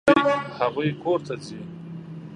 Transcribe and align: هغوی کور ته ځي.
هغوی 0.59 0.89
کور 1.03 1.19
ته 1.27 1.35
ځي. 1.45 1.59